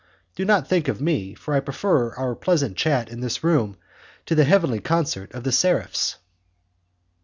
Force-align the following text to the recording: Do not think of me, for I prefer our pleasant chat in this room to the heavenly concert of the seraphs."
Do 0.35 0.45
not 0.45 0.67
think 0.67 0.87
of 0.87 0.99
me, 0.99 1.35
for 1.35 1.53
I 1.53 1.59
prefer 1.59 2.11
our 2.15 2.33
pleasant 2.33 2.75
chat 2.75 3.07
in 3.07 3.19
this 3.19 3.43
room 3.43 3.77
to 4.25 4.33
the 4.33 4.45
heavenly 4.45 4.79
concert 4.79 5.31
of 5.31 5.43
the 5.43 5.51
seraphs." 5.51 6.15